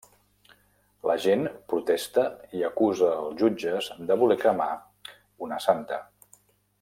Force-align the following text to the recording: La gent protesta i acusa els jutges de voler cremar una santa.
La 1.09 1.17
gent 1.25 1.43
protesta 1.73 2.23
i 2.61 2.65
acusa 2.71 3.11
els 3.27 3.37
jutges 3.45 3.91
de 4.11 4.19
voler 4.25 4.39
cremar 4.45 4.69
una 5.49 5.65
santa. 5.71 6.05